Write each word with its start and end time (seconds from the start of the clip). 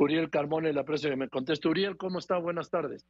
Uriel 0.00 0.30
Carmona, 0.30 0.72
la 0.72 0.84
prensa 0.84 1.10
que 1.10 1.16
me 1.16 1.28
conteste. 1.28 1.68
Uriel, 1.68 1.98
¿cómo 1.98 2.18
está? 2.18 2.38
Buenas 2.38 2.70
tardes. 2.70 3.06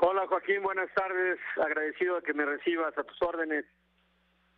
Hola 0.00 0.26
Joaquín, 0.26 0.62
buenas 0.62 0.92
tardes. 0.94 1.38
Agradecido 1.62 2.16
de 2.16 2.22
que 2.22 2.32
me 2.32 2.46
recibas 2.46 2.96
a 2.96 3.04
tus 3.04 3.20
órdenes. 3.20 3.66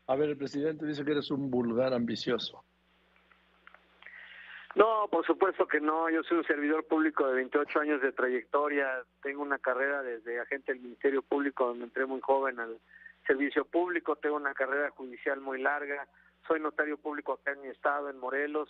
A 0.06 0.14
ver, 0.14 0.30
el 0.30 0.36
presidente 0.36 0.86
dice 0.86 1.04
que 1.04 1.10
eres 1.10 1.32
un 1.32 1.50
vulgar 1.50 1.92
ambicioso. 1.94 2.64
No, 4.76 5.08
por 5.10 5.26
supuesto 5.26 5.66
que 5.66 5.80
no. 5.80 6.08
Yo 6.10 6.22
soy 6.22 6.38
un 6.38 6.44
servidor 6.44 6.86
público 6.86 7.26
de 7.26 7.34
28 7.34 7.80
años 7.80 8.02
de 8.02 8.12
trayectoria. 8.12 9.02
Tengo 9.20 9.42
una 9.42 9.58
carrera 9.58 10.02
desde 10.02 10.38
agente 10.38 10.72
del 10.72 10.82
Ministerio 10.82 11.22
Público, 11.22 11.66
donde 11.66 11.86
entré 11.86 12.06
muy 12.06 12.20
joven 12.20 12.60
al 12.60 12.78
servicio 13.26 13.64
público. 13.64 14.14
Tengo 14.14 14.36
una 14.36 14.54
carrera 14.54 14.90
judicial 14.90 15.40
muy 15.40 15.60
larga. 15.60 16.06
Soy 16.46 16.60
notario 16.60 16.98
público 16.98 17.32
acá 17.32 17.52
en 17.52 17.62
mi 17.62 17.68
estado, 17.68 18.10
en 18.10 18.20
Morelos. 18.20 18.68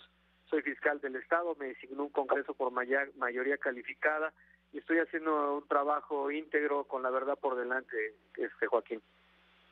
Soy 0.49 0.61
fiscal 0.61 0.99
del 1.01 1.15
estado. 1.15 1.55
Me 1.59 1.67
designó 1.67 2.03
un 2.03 2.09
congreso 2.09 2.53
por 2.53 2.71
mayoría 2.71 3.57
calificada 3.57 4.33
y 4.73 4.79
estoy 4.79 4.99
haciendo 4.99 5.57
un 5.57 5.67
trabajo 5.67 6.31
íntegro 6.31 6.85
con 6.85 7.03
la 7.03 7.09
verdad 7.09 7.37
por 7.39 7.55
delante, 7.55 8.15
este 8.35 8.67
Joaquín. 8.67 9.01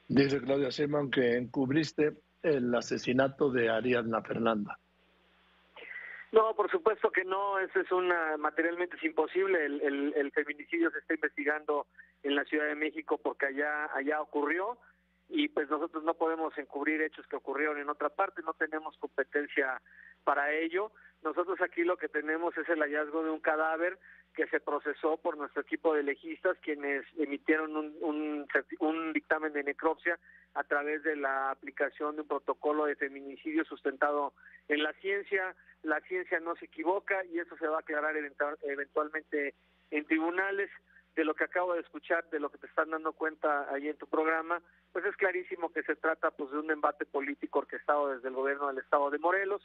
Dice 0.07 0.41
Claudia 0.41 0.69
Sheinbaum 0.69 1.09
que 1.09 1.35
encubriste 1.35 2.13
el 2.43 2.73
asesinato 2.75 3.49
de 3.49 3.69
Ariadna 3.69 4.21
Fernanda. 4.21 4.77
No, 6.31 6.53
por 6.53 6.69
supuesto 6.69 7.11
que 7.11 7.23
no, 7.23 7.59
eso 7.59 7.79
es 7.79 7.91
una, 7.91 8.35
materialmente 8.37 8.97
es 8.97 9.03
imposible, 9.03 9.65
el, 9.65 10.13
el, 10.15 10.31
feminicidio 10.31 10.91
se 10.91 10.99
está 10.99 11.13
investigando 11.13 11.87
en 12.23 12.35
la 12.35 12.43
Ciudad 12.43 12.65
de 12.65 12.75
México 12.75 13.17
porque 13.17 13.45
allá, 13.45 13.85
allá 13.95 14.21
ocurrió 14.21 14.77
y 15.29 15.47
pues 15.49 15.69
nosotros 15.69 16.03
no 16.03 16.13
podemos 16.13 16.57
encubrir 16.57 17.01
hechos 17.01 17.25
que 17.27 17.35
ocurrieron 17.35 17.77
en 17.79 17.89
otra 17.89 18.09
parte, 18.09 18.41
no 18.43 18.53
tenemos 18.53 18.97
competencia 18.97 19.81
para 20.23 20.51
ello. 20.53 20.91
Nosotros 21.23 21.59
aquí 21.61 21.83
lo 21.83 21.97
que 21.97 22.09
tenemos 22.09 22.55
es 22.57 22.69
el 22.69 22.79
hallazgo 22.79 23.23
de 23.23 23.31
un 23.31 23.39
cadáver 23.39 23.97
que 24.35 24.47
se 24.47 24.59
procesó 24.59 25.17
por 25.17 25.37
nuestro 25.37 25.61
equipo 25.61 25.93
de 25.93 26.03
legistas, 26.03 26.57
quienes 26.61 27.05
emitieron 27.17 27.75
un, 27.75 27.95
un, 28.01 28.47
un, 28.79 29.13
dictamen 29.13 29.53
de 29.53 29.63
necropsia 29.63 30.19
a 30.53 30.63
través 30.63 31.03
de 31.03 31.15
la 31.15 31.51
aplicación 31.51 32.15
de 32.15 32.21
un 32.21 32.27
protocolo 32.27 32.85
de 32.85 32.95
feminicidio 32.95 33.63
sustentado 33.63 34.33
en 34.67 34.83
la 34.83 34.93
ciencia. 34.93 35.55
La 35.83 36.01
ciencia 36.01 36.39
no 36.39 36.55
se 36.57 36.65
equivoca 36.65 37.23
y 37.25 37.39
eso 37.39 37.55
se 37.57 37.67
va 37.67 37.77
a 37.77 37.79
aclarar 37.79 38.15
eventualmente 38.17 39.55
en 39.91 40.05
tribunales. 40.05 40.69
De 41.15 41.23
lo 41.23 41.33
que 41.33 41.45
acabo 41.45 41.73
de 41.73 41.81
escuchar, 41.81 42.29
de 42.29 42.39
lo 42.39 42.49
que 42.49 42.57
te 42.57 42.67
están 42.67 42.89
dando 42.89 43.13
cuenta 43.13 43.73
ahí 43.73 43.87
en 43.87 43.97
tu 43.97 44.07
programa, 44.07 44.61
pues 44.91 45.05
es 45.05 45.15
clarísimo 45.15 45.71
que 45.71 45.83
se 45.83 45.95
trata 45.95 46.31
pues 46.31 46.51
de 46.51 46.59
un 46.59 46.69
embate 46.71 47.05
político 47.05 47.59
orquestado 47.59 48.09
desde 48.09 48.27
el 48.27 48.33
gobierno 48.33 48.67
del 48.67 48.79
estado 48.79 49.09
de 49.09 49.19
Morelos. 49.19 49.61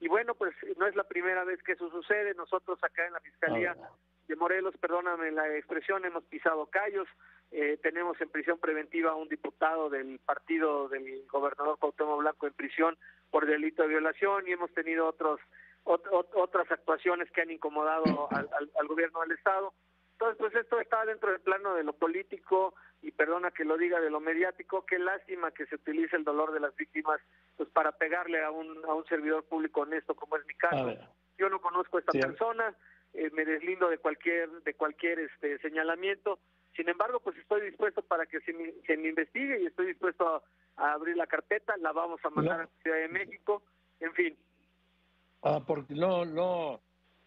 Y 0.00 0.08
bueno, 0.08 0.34
pues 0.34 0.54
no 0.78 0.86
es 0.86 0.96
la 0.96 1.04
primera 1.04 1.44
vez 1.44 1.62
que 1.62 1.72
eso 1.72 1.90
sucede. 1.90 2.34
Nosotros 2.34 2.78
acá 2.82 3.06
en 3.06 3.12
la 3.12 3.20
Fiscalía 3.20 3.76
ah, 3.78 3.90
de 4.28 4.36
Morelos, 4.36 4.74
perdóname 4.78 5.30
la 5.30 5.54
expresión, 5.56 6.04
hemos 6.04 6.24
pisado 6.24 6.66
callos. 6.66 7.06
Eh, 7.50 7.78
tenemos 7.82 8.20
en 8.20 8.30
prisión 8.30 8.58
preventiva 8.58 9.12
a 9.12 9.14
un 9.14 9.28
diputado 9.28 9.90
del 9.90 10.18
partido 10.20 10.88
del 10.88 11.26
gobernador 11.26 11.78
Cuauhtémoc 11.78 12.18
Blanco 12.20 12.46
en 12.46 12.54
prisión 12.54 12.98
por 13.30 13.46
delito 13.46 13.82
de 13.82 13.88
violación 13.88 14.48
y 14.48 14.52
hemos 14.52 14.72
tenido 14.72 15.06
otros 15.06 15.40
otras 15.84 16.70
actuaciones 16.70 17.30
que 17.30 17.42
han 17.42 17.50
incomodado 17.50 18.28
al, 18.30 18.48
al, 18.78 18.88
gobierno 18.88 19.20
del 19.20 19.32
estado. 19.32 19.74
Entonces, 20.14 20.38
pues 20.38 20.54
esto 20.54 20.78
está 20.80 21.04
dentro 21.04 21.30
del 21.30 21.40
plano 21.40 21.74
de 21.74 21.82
lo 21.82 21.92
político 21.92 22.74
y 23.02 23.10
perdona 23.10 23.50
que 23.50 23.64
lo 23.64 23.76
diga 23.76 24.00
de 24.00 24.10
lo 24.10 24.20
mediático, 24.20 24.86
qué 24.86 24.98
lástima 24.98 25.50
que 25.50 25.66
se 25.66 25.74
utilice 25.74 26.16
el 26.16 26.24
dolor 26.24 26.52
de 26.52 26.60
las 26.60 26.74
víctimas 26.76 27.20
pues 27.56 27.68
para 27.70 27.92
pegarle 27.92 28.42
a 28.42 28.50
un 28.50 28.84
a 28.84 28.94
un 28.94 29.04
servidor 29.06 29.44
público 29.44 29.80
honesto 29.80 30.14
como 30.14 30.36
es 30.36 30.46
mi 30.46 30.54
caso. 30.54 30.94
Yo 31.36 31.48
no 31.48 31.60
conozco 31.60 31.96
a 31.96 32.00
esta 32.00 32.12
persona, 32.12 32.74
eh, 33.12 33.28
me 33.32 33.44
deslindo 33.44 33.90
de 33.90 33.98
cualquier 33.98 34.48
de 34.62 34.74
cualquier 34.74 35.18
este 35.18 35.58
señalamiento. 35.58 36.38
Sin 36.76 36.88
embargo, 36.88 37.18
pues 37.20 37.36
estoy 37.36 37.62
dispuesto 37.62 38.02
para 38.02 38.24
que 38.26 38.40
se 38.40 38.52
me, 38.52 38.72
se 38.86 38.96
me 38.96 39.08
investigue 39.08 39.62
y 39.62 39.66
estoy 39.66 39.86
dispuesto 39.86 40.42
a, 40.76 40.92
abrir 40.94 41.16
la 41.16 41.26
carpeta, 41.26 41.76
la 41.78 41.92
vamos 41.92 42.20
a 42.24 42.30
mandar 42.30 42.62
a 42.62 42.68
Ciudad 42.82 42.98
de 42.98 43.08
México, 43.08 43.62
en 44.00 44.12
fin. 44.12 44.36
Ah, 45.42 45.60
porque 45.64 45.94
no 45.94 46.24
no 46.24 46.80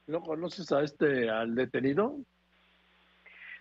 no 0.08 0.22
conoces 0.22 0.72
a 0.72 0.82
este 0.82 1.30
al 1.30 1.54
detenido? 1.54 2.18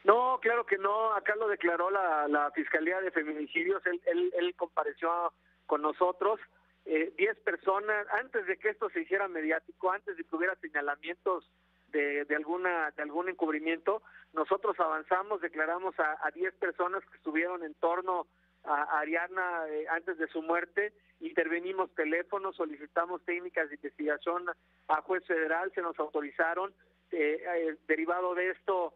No, 0.07 0.39
claro 0.41 0.65
que 0.65 0.79
no. 0.79 1.13
Acá 1.15 1.35
lo 1.35 1.49
declaró 1.49 1.91
la, 1.91 2.29
la 2.29 2.53
Fiscalía 2.53 3.01
de 3.01 3.11
Feminicidios. 3.11 3.85
Él, 3.87 4.01
él, 4.07 4.33
él 4.39 4.55
compareció 4.55 5.33
con 5.67 5.83
nosotros. 5.83 6.39
Eh, 6.85 7.13
diez 7.19 7.37
personas, 7.41 8.07
antes 8.13 8.47
de 8.47 8.57
que 8.57 8.69
esto 8.69 8.89
se 8.91 9.01
hiciera 9.01 9.27
mediático, 9.27 9.91
antes 9.91 10.17
de 10.17 10.23
que 10.23 10.37
hubiera 10.37 10.55
señalamientos 10.57 11.51
de, 11.89 12.25
alguna 12.37 12.93
de 12.93 13.03
algún 13.03 13.29
encubrimiento, 13.29 14.03
nosotros 14.33 14.79
avanzamos, 14.79 15.41
declaramos 15.41 15.99
a, 15.99 16.17
a 16.25 16.31
10 16.31 16.55
personas 16.55 17.03
que 17.07 17.17
estuvieron 17.17 17.65
en 17.65 17.75
torno 17.75 18.29
a 18.63 19.01
Ariana 19.01 19.67
eh, 19.69 19.87
antes 19.91 20.19
de 20.19 20.29
su 20.29 20.43
muerte, 20.43 20.93
intervenimos 21.21 21.93
teléfonos, 21.95 22.55
solicitamos 22.55 23.25
técnicas 23.25 23.69
de 23.69 23.77
investigación 23.77 24.45
a 24.89 25.03
juez 25.03 25.25
federal, 25.27 25.73
se 25.75 25.83
nos 25.83 25.99
autorizaron, 25.99 26.73
eh, 27.11 27.43
eh, 27.45 27.77
derivado 27.89 28.35
de 28.35 28.51
esto 28.51 28.93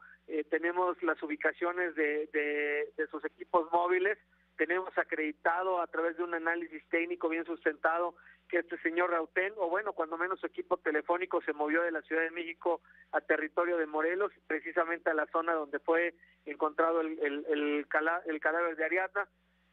tenemos 0.50 1.02
las 1.02 1.22
ubicaciones 1.22 1.94
de, 1.94 2.28
de, 2.32 2.92
de 2.96 3.06
sus 3.08 3.24
equipos 3.24 3.70
móviles, 3.72 4.18
tenemos 4.56 4.96
acreditado 4.98 5.80
a 5.80 5.86
través 5.86 6.16
de 6.16 6.22
un 6.22 6.34
análisis 6.34 6.82
técnico 6.88 7.28
bien 7.28 7.44
sustentado 7.46 8.14
que 8.48 8.58
este 8.58 8.76
señor 8.78 9.10
Rautén, 9.10 9.54
o 9.56 9.68
bueno, 9.68 9.92
cuando 9.92 10.18
menos 10.18 10.41
su 10.41 10.46
equipo 10.46 10.76
telefónico 10.76 11.41
se 11.42 11.52
movió 11.52 11.82
de 11.82 11.92
la 11.92 12.02
Ciudad 12.02 12.22
de 12.22 12.30
México 12.30 12.82
a 13.12 13.20
territorio 13.20 13.78
de 13.78 13.86
Morelos, 13.86 14.32
precisamente 14.46 15.08
a 15.08 15.14
la 15.14 15.26
zona 15.26 15.54
donde 15.54 15.78
fue 15.78 16.14
encontrado 16.44 17.00
el, 17.00 17.18
el, 17.20 17.47
el, 17.48 17.86
el 18.26 18.41
cadáver 18.41 18.76
de 18.76 18.84
Ariadna. 18.84 19.28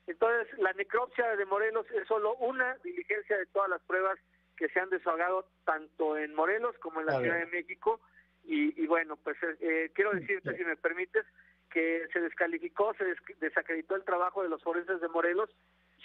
Entonces, 0.06 0.58
la 0.60 0.72
necropsia 0.74 1.36
de 1.36 1.46
Morelos 1.46 1.86
es 1.92 2.08
solo 2.08 2.36
una 2.36 2.76
diligencia 2.84 3.38
de 3.38 3.48
todas 3.48 3.70
las 3.70 3.82
pruebas 3.82 4.18
que 4.56 4.70
se 4.70 4.80
han 4.80 4.90
desahogado 4.90 5.50
tanto 5.66 6.18
en 6.18 6.34
Morelos 6.34 6.78
como 6.80 7.02
en 7.02 7.08
la 7.08 7.20
Ciudad 7.20 7.40
de 7.40 7.48
México. 7.48 8.00
Y, 8.48 8.82
y 8.82 8.88
bueno, 8.88 9.18
pues 9.18 9.38
eh, 9.60 9.92
quiero 9.94 10.12
decirte, 10.12 10.56
si 10.58 10.64
me 10.64 10.78
permites, 10.78 11.26
que 11.70 12.08
se 12.14 12.22
descalificó, 12.22 12.94
se 12.96 13.06
desacreditó 13.40 13.96
el 13.96 14.04
trabajo 14.04 14.42
de 14.42 14.50
los 14.50 14.64
forenses 14.64 15.02
de 15.02 15.10
Morelos 15.10 15.50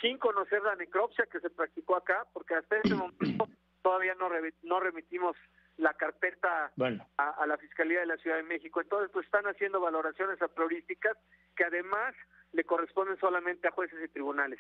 sin 0.01 0.19
conocer 0.19 0.63
la 0.63 0.75
necropsia 0.75 1.27
que 1.27 1.41
se 1.41 1.51
practicó 1.51 1.97
acá, 1.97 2.27
porque 2.33 2.55
hasta 2.55 2.79
ese 2.79 2.95
momento 2.95 3.49
todavía 3.83 4.15
no, 4.17 4.29
no 4.63 4.81
remitimos 4.81 5.37
la 5.77 5.95
carpeta 5.95 6.73
a, 7.17 7.47
la 7.47 7.57
Fiscalía 7.57 8.01
de 8.01 8.07
la 8.07 8.17
Ciudad 8.17 8.37
de 8.37 8.43
México. 8.43 8.81
Entonces, 8.81 9.11
pues 9.13 9.27
están 9.27 9.47
haciendo 9.47 9.81
valoraciones 9.81 10.41
a 10.43 10.49
priorísticas 10.49 11.17
que 11.57 11.65
además 11.65 12.15
le 12.53 12.65
corresponden 12.65 13.19
solamente 13.19 13.69
a 13.69 13.73
jueces 13.73 13.99
y 14.05 14.09
tribunales. 14.09 14.59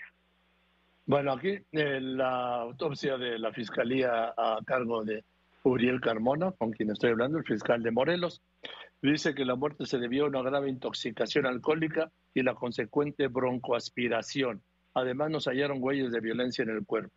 Bueno, 1.04 1.32
aquí 1.32 1.58
eh, 1.72 2.00
la 2.00 2.60
autopsia 2.60 3.18
de 3.18 3.38
la 3.38 3.52
Fiscalía 3.52 4.32
a 4.36 4.60
cargo 4.64 5.04
de 5.04 5.24
Uriel 5.64 6.00
Carmona, 6.00 6.52
con 6.52 6.72
quien 6.72 6.90
estoy 6.90 7.10
hablando, 7.10 7.38
el 7.38 7.44
fiscal 7.44 7.82
de 7.82 7.90
Morelos, 7.90 8.42
dice 9.00 9.34
que 9.34 9.44
la 9.44 9.54
muerte 9.54 9.86
se 9.86 9.98
debió 9.98 10.24
a 10.24 10.28
una 10.28 10.42
grave 10.42 10.68
intoxicación 10.68 11.46
alcohólica 11.46 12.10
y 12.34 12.42
la 12.42 12.54
consecuente 12.54 13.28
broncoaspiración. 13.28 14.62
Además, 14.94 15.30
nos 15.30 15.46
hallaron 15.46 15.78
huellas 15.80 16.12
de 16.12 16.20
violencia 16.20 16.62
en 16.62 16.70
el 16.70 16.84
cuerpo. 16.84 17.14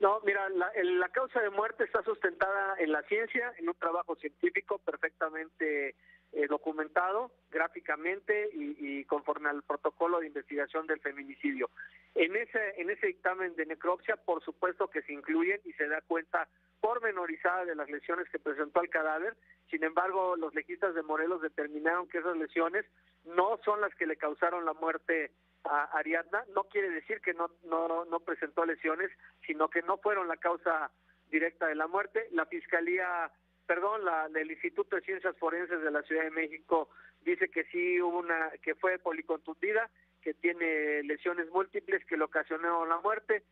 No, 0.00 0.20
mira, 0.24 0.48
la, 0.50 0.70
la, 0.82 1.08
causa 1.08 1.40
de 1.40 1.50
muerte 1.50 1.82
está 1.82 2.02
sustentada 2.04 2.76
en 2.78 2.92
la 2.92 3.02
ciencia, 3.02 3.52
en 3.58 3.68
un 3.68 3.74
trabajo 3.74 4.14
científico 4.14 4.78
perfectamente 4.78 5.96
eh, 6.32 6.46
documentado 6.46 7.32
gráficamente 7.50 8.50
y, 8.52 8.76
y, 8.78 9.04
conforme 9.04 9.48
al 9.48 9.62
protocolo 9.62 10.20
de 10.20 10.26
investigación 10.26 10.86
del 10.86 11.00
feminicidio. 11.00 11.70
En 12.14 12.36
ese, 12.36 12.80
en 12.80 12.90
ese 12.90 13.06
dictamen 13.06 13.54
de 13.56 13.66
necropsia, 13.66 14.16
por 14.16 14.42
supuesto 14.42 14.88
que 14.88 15.02
se 15.02 15.12
incluyen 15.12 15.60
y 15.64 15.72
se 15.72 15.88
da 15.88 16.00
cuenta 16.02 16.48
pormenorizada 16.80 17.64
de 17.64 17.74
las 17.74 17.90
lesiones 17.90 18.28
que 18.30 18.38
presentó 18.38 18.80
el 18.82 18.90
cadáver. 18.90 19.36
Sin 19.70 19.82
embargo, 19.84 20.36
los 20.36 20.54
legistas 20.54 20.94
de 20.94 21.02
Morelos 21.02 21.42
determinaron 21.42 22.08
que 22.08 22.18
esas 22.18 22.36
lesiones 22.36 22.84
no 23.24 23.58
son 23.64 23.80
las 23.80 23.94
que 23.94 24.06
le 24.06 24.16
causaron 24.16 24.64
la 24.64 24.74
muerte 24.74 25.32
a 25.64 25.84
Ariadna. 25.98 26.44
No 26.54 26.64
quiere 26.64 26.90
decir 26.90 27.20
que 27.20 27.34
no, 27.34 27.50
no, 27.64 28.04
no 28.04 28.20
presentó 28.20 28.64
lesiones, 28.64 29.10
sino 29.46 29.68
que 29.68 29.82
no 29.82 29.98
fueron 29.98 30.28
la 30.28 30.36
causa 30.36 30.90
directa 31.30 31.66
de 31.66 31.74
la 31.74 31.86
muerte. 31.86 32.28
La 32.32 32.46
Fiscalía, 32.46 33.30
perdón, 33.68 34.02
la 34.04 34.28
del 34.30 34.50
Instituto 34.50 34.96
de 34.96 35.02
Ciencias 35.02 35.36
Forenses 35.36 35.82
de 35.82 35.90
la 35.90 36.02
Ciudad 36.02 36.24
de 36.24 36.30
México 36.30 36.88
dice 37.20 37.50
que 37.50 37.64
sí 37.64 38.00
hubo 38.00 38.18
una, 38.18 38.50
que 38.62 38.74
fue 38.74 38.98
policontundida, 38.98 39.90
que 40.22 40.32
tiene 40.32 41.02
lesiones 41.02 41.50
múltiples 41.50 42.02
que 42.06 42.16
le 42.16 42.24
ocasionaron 42.24 42.88
la 42.88 42.98
muerte. 42.98 43.44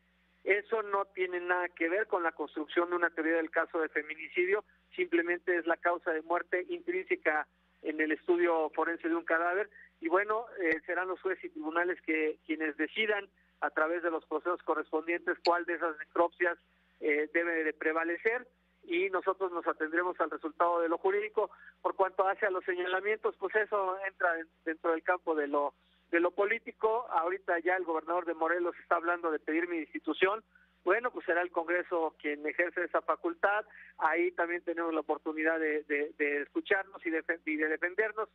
Eso 0.43 0.83
no 0.83 1.05
tiene 1.05 1.41
nada 1.41 1.69
que 1.69 1.91
ver 1.91 2.07
con 2.07 2.23
la 2.23 2.33
construcción 2.33 2.89
de 2.89 2.97
una 2.97 3.11
teoría 3.11 3.37
del 3.37 3.51
caso 3.51 3.79
de 3.79 3.91
feminicidio, 3.91 4.65
simplemente 4.95 5.55
es 5.55 5.67
la 5.67 5.77
causa 5.77 6.13
de 6.13 6.23
muerte 6.23 6.65
intrínseca 6.71 7.47
en 7.83 8.01
el 8.01 8.13
estudio 8.13 8.71
forense 8.71 9.09
de 9.09 9.15
un 9.15 9.25
cadáver 9.25 9.69
y 10.01 10.09
bueno, 10.09 10.47
eh, 10.63 10.81
serán 10.87 11.09
los 11.09 11.21
jueces 11.21 11.45
y 11.45 11.51
tribunales 11.51 12.01
que 12.03 12.39
quienes 12.47 12.77
decidan 12.79 13.29
a 13.61 13.71
través 13.71 14.03
de 14.03 14.11
los 14.11 14.25
procesos 14.25 14.63
correspondientes 14.63 15.37
cuál 15.45 15.67
de 15.67 15.75
esas 15.75 15.99
necropsias 15.99 16.57
eh, 17.01 17.29
debe 17.35 17.65
de 17.65 17.75
prevalecer 17.75 18.47
y 18.87 19.11
nosotros 19.11 19.53
nos 19.53 19.67
atendremos 19.67 20.19
al 20.21 20.31
resultado 20.31 20.81
de 20.81 20.89
lo 20.89 20.99
jurídico. 20.99 21.51
Por 21.83 21.95
cuanto 21.95 22.27
hace 22.27 22.47
a 22.47 22.51
los 22.51 22.65
señalamientos, 22.65 23.37
pues 23.39 23.55
eso 23.57 23.97
entra 24.07 24.33
dentro 24.65 24.93
del 24.93 25.03
campo 25.03 25.35
de 25.35 25.49
lo 25.49 25.75
de 26.11 26.21
lo 26.21 26.31
político. 26.31 27.07
Ahorita 27.11 27.59
ya 27.59 27.77
el 27.77 27.85
gobernador 27.85 28.27
de 28.27 28.35
Morelos 28.35 28.77
está 28.81 28.97
hablando 28.97 29.31
de 29.31 29.39
pedir 29.39 29.69
mi 29.69 29.79
institución. 29.79 30.43
Bueno, 30.85 31.11
pues 31.11 31.27
será 31.27 31.43
el 31.43 31.51
Congreso 31.51 32.15
quien 32.21 32.47
ejerce 32.47 32.85
esa 32.85 33.03
facultad. 33.03 33.65
Ahí 33.99 34.31
también 34.33 34.63
tenemos 34.63 34.95
la 34.95 35.01
oportunidad 35.01 35.59
de, 35.59 36.15
escucharnos 36.43 37.05
y 37.05 37.11
de, 37.11 37.69
defendernos, 37.69 38.29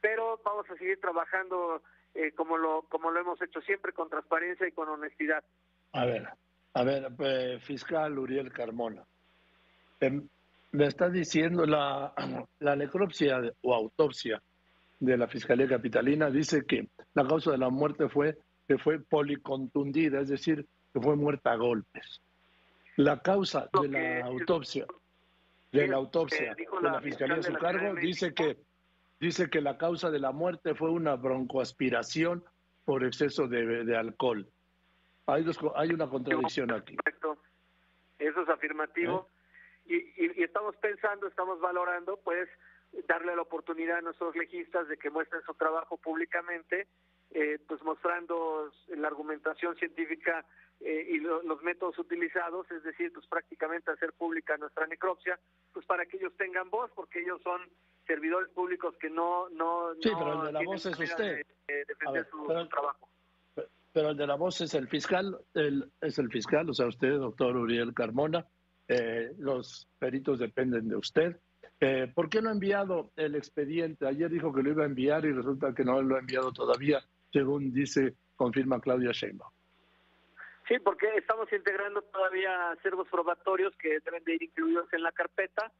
pero 0.00 0.40
vamos 0.44 0.70
a 0.70 0.76
seguir 0.76 1.00
trabajando 1.00 1.82
eh, 2.14 2.30
como 2.32 2.56
lo 2.58 2.82
como 2.82 3.10
lo 3.10 3.18
hemos 3.18 3.42
hecho 3.42 3.60
siempre 3.62 3.92
con 3.92 4.08
transparencia 4.08 4.68
y 4.68 4.72
con 4.72 4.88
honestidad. 4.88 5.42
A 5.92 6.04
ver, 6.04 6.28
a 6.74 6.84
ver, 6.84 7.08
eh, 7.18 7.58
fiscal 7.60 8.16
Uriel 8.16 8.52
Carmona. 8.52 9.04
Em, 10.00 10.28
me 10.72 10.86
está 10.86 11.08
diciendo 11.08 11.64
la, 11.66 12.12
la 12.60 12.76
necropsia 12.76 13.40
o 13.62 13.74
autopsia 13.74 14.42
de 14.98 15.16
la 15.16 15.28
Fiscalía 15.28 15.68
Capitalina 15.68 16.30
dice 16.30 16.64
que 16.66 16.88
la 17.14 17.26
causa 17.26 17.50
de 17.50 17.58
la 17.58 17.70
muerte 17.70 18.08
fue 18.08 18.38
que 18.66 18.78
fue 18.78 18.98
policontundida, 18.98 20.20
es 20.20 20.28
decir, 20.28 20.66
que 20.92 21.00
fue 21.00 21.14
muerta 21.14 21.52
a 21.52 21.56
golpes. 21.56 22.20
La 22.96 23.20
causa 23.20 23.68
de 23.80 23.88
la 23.88 24.26
autopsia 24.26 24.86
de 25.72 25.88
la 25.88 25.96
autopsia 25.96 26.54
de 26.54 26.66
la 26.82 27.00
Fiscalía 27.00 27.36
de 27.36 27.42
su 27.42 27.54
cargo 27.54 27.94
dice 27.94 28.32
que 28.32 28.56
dice 29.20 29.50
que 29.50 29.60
la 29.60 29.76
causa 29.76 30.10
de 30.10 30.18
la 30.18 30.32
muerte 30.32 30.74
fue 30.74 30.90
una 30.90 31.16
broncoaspiración 31.16 32.44
por 32.84 33.04
exceso 33.04 33.48
de, 33.48 33.96
alcohol. 33.96 34.48
Hay, 35.26 35.44
hay 35.74 35.90
una 35.90 36.08
contradicción 36.08 36.72
aquí. 36.72 36.96
Eso 38.18 38.42
es 38.42 38.48
afirmativo. 38.48 39.28
Y, 39.86 40.42
estamos 40.42 40.76
pensando, 40.76 41.26
estamos 41.26 41.60
valorando, 41.60 42.18
pues, 42.18 42.48
darle 43.06 43.36
la 43.36 43.42
oportunidad 43.42 43.98
a 43.98 44.02
nuestros 44.02 44.34
legistas 44.36 44.88
de 44.88 44.96
que 44.96 45.10
muestren 45.10 45.42
su 45.42 45.54
trabajo 45.54 45.96
públicamente, 45.96 46.88
eh, 47.30 47.58
pues 47.66 47.82
mostrando 47.82 48.70
la 48.88 49.08
argumentación 49.08 49.76
científica 49.76 50.44
eh, 50.80 51.06
y 51.10 51.18
los 51.18 51.62
métodos 51.62 51.98
utilizados, 51.98 52.70
es 52.70 52.82
decir, 52.82 53.12
pues 53.12 53.26
prácticamente 53.26 53.90
hacer 53.90 54.12
pública 54.12 54.56
nuestra 54.56 54.86
necropsia, 54.86 55.38
pues 55.72 55.84
para 55.86 56.06
que 56.06 56.16
ellos 56.16 56.32
tengan 56.36 56.70
voz, 56.70 56.90
porque 56.94 57.20
ellos 57.20 57.40
son 57.42 57.60
servidores 58.06 58.48
públicos 58.50 58.94
que 59.00 59.10
no 59.10 59.48
no 59.50 59.94
sí, 60.00 60.10
pero 60.16 60.40
el 60.40 60.46
de 60.46 60.52
la 60.52 60.64
voz 60.64 60.86
es 60.86 60.98
usted. 60.98 61.44
defender 61.66 62.26
su, 62.30 62.68
trabajo. 62.68 63.08
Pero 63.92 64.10
el 64.10 64.16
de 64.16 64.26
la 64.26 64.36
voz 64.36 64.60
es 64.60 64.74
el 64.74 64.88
fiscal, 64.88 65.38
el, 65.54 65.90
es 66.00 66.18
el 66.18 66.30
fiscal, 66.30 66.68
o 66.68 66.74
sea, 66.74 66.86
usted, 66.86 67.16
doctor 67.16 67.56
Uriel 67.56 67.94
Carmona, 67.94 68.46
eh, 68.88 69.32
los 69.38 69.88
peritos 69.98 70.38
dependen 70.38 70.88
de 70.88 70.96
usted. 70.96 71.36
Eh, 71.80 72.10
¿Por 72.14 72.28
qué 72.28 72.40
no 72.40 72.48
ha 72.48 72.52
enviado 72.52 73.10
el 73.16 73.34
expediente? 73.34 74.06
Ayer 74.06 74.30
dijo 74.30 74.52
que 74.52 74.62
lo 74.62 74.70
iba 74.70 74.84
a 74.84 74.86
enviar 74.86 75.24
y 75.24 75.32
resulta 75.32 75.74
que 75.74 75.84
no 75.84 76.00
lo 76.00 76.16
ha 76.16 76.20
enviado 76.20 76.52
todavía, 76.52 77.00
según 77.32 77.72
dice, 77.72 78.14
confirma 78.34 78.80
Claudia 78.80 79.12
Sheinbaum. 79.12 79.50
Sí, 80.68 80.78
porque 80.80 81.06
estamos 81.16 81.52
integrando 81.52 82.02
todavía 82.02 82.70
acervos 82.70 83.06
probatorios 83.08 83.76
que 83.76 84.00
deben 84.04 84.24
de 84.24 84.34
ir 84.34 84.42
incluidos 84.42 84.92
en 84.92 85.02
la 85.02 85.12
carpeta. 85.12 85.70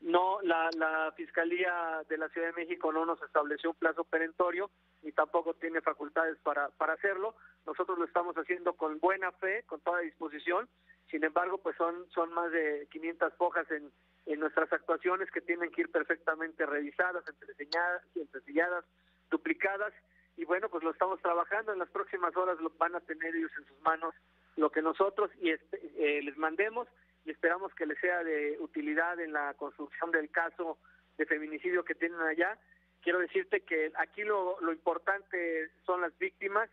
No, 0.00 0.40
la, 0.42 1.12
Fiscalía 1.14 2.02
de 2.08 2.16
la 2.16 2.30
Ciudad 2.30 2.46
de 2.46 2.62
México 2.64 2.90
no 2.90 3.04
nos 3.04 3.20
estableció 3.22 3.70
un 3.70 3.76
plazo 3.76 4.04
perentorio 4.04 4.70
ni 5.02 5.12
tampoco 5.12 5.52
tiene 5.54 5.82
facultades 5.82 6.38
para, 6.42 6.70
para 6.70 6.94
hacerlo. 6.94 7.34
Nosotros 7.66 7.98
lo 7.98 8.06
estamos 8.06 8.34
haciendo 8.36 8.72
con 8.74 8.98
buena 8.98 9.30
fe, 9.32 9.64
con 9.66 9.80
toda 9.80 10.00
disposición 10.00 10.68
sin 11.10 11.24
embargo, 11.24 11.58
pues 11.58 11.76
son, 11.76 12.08
son 12.10 12.32
más 12.32 12.50
de 12.52 12.88
500 12.90 13.32
hojas 13.38 13.70
en, 13.70 13.90
en 14.26 14.40
nuestras 14.40 14.72
actuaciones 14.72 15.30
que 15.30 15.40
tienen 15.40 15.70
que 15.70 15.82
ir 15.82 15.90
perfectamente 15.90 16.66
revisadas, 16.66 17.24
entreseñadas, 17.28 18.02
entreseñadas, 18.14 18.84
duplicadas. 19.30 19.92
Y 20.36 20.44
bueno, 20.44 20.68
pues 20.68 20.84
lo 20.84 20.90
estamos 20.90 21.20
trabajando. 21.20 21.72
En 21.72 21.78
las 21.78 21.90
próximas 21.90 22.36
horas 22.36 22.58
lo 22.60 22.70
van 22.70 22.94
a 22.94 23.00
tener 23.00 23.34
ellos 23.34 23.50
en 23.58 23.66
sus 23.66 23.80
manos 23.80 24.14
lo 24.56 24.70
que 24.70 24.82
nosotros 24.82 25.30
y 25.40 25.50
eh, 25.50 26.20
les 26.22 26.36
mandemos 26.36 26.88
y 27.24 27.30
esperamos 27.30 27.74
que 27.74 27.86
les 27.86 27.98
sea 27.98 28.22
de 28.24 28.56
utilidad 28.60 29.18
en 29.20 29.32
la 29.32 29.54
construcción 29.54 30.10
del 30.10 30.30
caso 30.30 30.78
de 31.16 31.26
feminicidio 31.26 31.84
que 31.84 31.94
tienen 31.94 32.20
allá. 32.20 32.58
Quiero 33.02 33.18
decirte 33.18 33.62
que 33.62 33.92
aquí 33.96 34.22
lo, 34.22 34.60
lo 34.60 34.72
importante 34.72 35.70
son 35.84 36.00
las 36.00 36.16
víctimas 36.18 36.70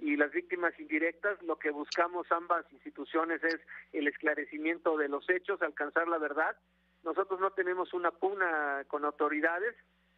y 0.00 0.16
las 0.16 0.32
víctimas 0.32 0.72
indirectas, 0.80 1.40
lo 1.42 1.58
que 1.58 1.70
buscamos 1.70 2.26
ambas 2.32 2.64
instituciones 2.72 3.42
es 3.44 3.60
el 3.92 4.08
esclarecimiento 4.08 4.96
de 4.96 5.08
los 5.08 5.28
hechos, 5.28 5.60
alcanzar 5.60 6.08
la 6.08 6.18
verdad. 6.18 6.56
Nosotros 7.04 7.38
no 7.38 7.50
tenemos 7.50 7.92
una 7.92 8.10
pugna 8.10 8.84
con 8.88 9.04
autoridades 9.04 9.76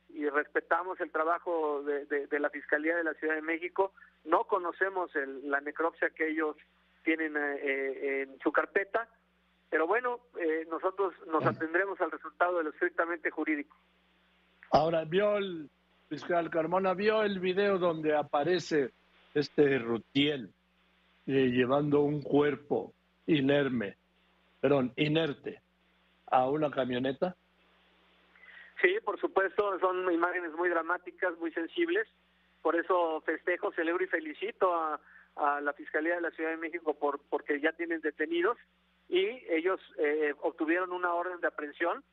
y 0.08 0.28
respetamos 0.28 1.00
el 1.00 1.10
trabajo 1.10 1.82
de, 1.82 2.38
la 2.38 2.50
Fiscalía 2.50 2.96
de 2.96 3.04
la 3.04 3.14
Ciudad 3.14 3.34
de 3.34 3.42
México. 3.42 3.92
No 4.24 4.44
conocemos 4.44 5.10
la 5.44 5.60
necropsia 5.60 6.10
que 6.10 6.28
ellos 6.28 6.56
tienen 7.02 7.36
eh, 7.36 7.56
eh, 7.56 8.22
en 8.22 8.38
su 8.40 8.52
carpeta, 8.52 9.08
pero 9.68 9.88
bueno, 9.88 10.20
eh, 10.38 10.64
nosotros 10.70 11.12
nos 11.26 11.44
atendremos 11.44 12.00
al 12.00 12.12
resultado 12.12 12.58
de 12.58 12.64
lo 12.64 12.70
estrictamente 12.70 13.30
jurídico. 13.30 13.76
Ahora, 14.70 15.04
vio 15.04 15.38
el 15.38 15.68
fiscal 16.08 16.50
Carmona, 16.50 16.94
vio 16.94 17.22
el 17.24 17.40
video 17.40 17.78
donde 17.78 18.14
aparece 18.14 18.92
este 19.34 19.78
Rutiel 19.78 20.52
eh, 21.26 21.50
llevando 21.50 22.00
un 22.00 22.22
cuerpo 22.22 22.92
inerme, 23.26 23.96
perdón, 24.60 24.92
inerte 24.96 25.60
a 26.26 26.48
una 26.48 26.70
camioneta? 26.70 27.36
Sí, 28.80 28.96
por 29.04 29.20
supuesto, 29.20 29.78
son 29.78 30.12
imágenes 30.12 30.52
muy 30.52 30.68
dramáticas, 30.68 31.38
muy 31.38 31.52
sensibles. 31.52 32.08
Por 32.60 32.76
eso 32.76 33.20
festejo, 33.22 33.72
celebro 33.72 34.04
y 34.04 34.08
felicito 34.08 34.74
a, 34.74 35.00
la 35.62 35.72
Fiscalía 35.72 36.16
de 36.16 36.20
la 36.20 36.30
Ciudad 36.32 36.50
de 36.50 36.58
México 36.58 36.92
por 36.92 37.18
porque 37.30 37.58
ya 37.58 37.72
tienen 37.72 38.02
detenidos 38.02 38.58
y 39.08 39.26
ellos 39.48 39.80
eh, 39.96 40.34
obtuvieron 40.42 40.92
una 40.92 41.14
orden 41.14 41.40
de 41.40 41.46
aprehensión 41.46 42.04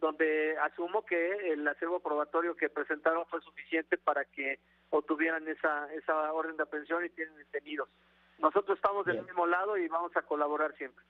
donde 0.00 0.58
asumo 0.58 1.04
que 1.04 1.52
el 1.52 1.66
acervo 1.68 2.00
probatorio 2.00 2.56
que 2.56 2.68
presentaron 2.68 3.24
fue 3.26 3.40
suficiente 3.40 3.96
para 3.98 4.24
que 4.24 4.58
obtuvieran 4.98 5.46
esa, 5.48 5.92
esa 5.92 6.32
orden 6.32 6.56
de 6.56 6.62
aprehensión 6.62 7.04
y 7.04 7.10
tienen 7.10 7.36
detenidos. 7.36 7.88
Nosotros 8.38 8.76
estamos 8.76 9.06
del 9.06 9.22
mismo 9.22 9.46
lado 9.46 9.76
y 9.76 9.88
vamos 9.88 10.14
a 10.16 10.22
colaborar 10.22 10.74
siempre. 10.76 11.04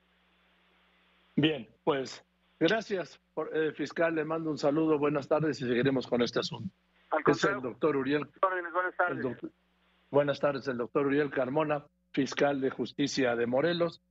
Bien, 1.35 1.67
pues 1.83 2.23
gracias, 2.59 3.19
por, 3.33 3.55
eh, 3.55 3.73
fiscal. 3.73 4.15
Le 4.15 4.25
mando 4.25 4.49
un 4.49 4.57
saludo, 4.57 4.97
buenas 4.97 5.27
tardes 5.27 5.61
y 5.61 5.67
seguiremos 5.67 6.07
con 6.07 6.21
este 6.21 6.39
asunto. 6.39 6.73
es 7.25 7.43
el 7.43 7.61
doctor 7.61 7.95
Uriel. 7.95 8.27
Buenas 8.41 8.95
tardes. 8.95 9.37
buenas 10.09 10.39
tardes, 10.39 10.67
el 10.67 10.77
doctor 10.77 11.05
Uriel 11.05 11.29
Carmona, 11.29 11.85
fiscal 12.11 12.61
de 12.61 12.69
justicia 12.69 13.35
de 13.35 13.45
Morelos. 13.45 14.01